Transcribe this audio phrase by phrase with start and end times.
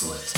[0.00, 0.37] Excellent.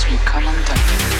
[0.00, 1.19] Sweet Carl down.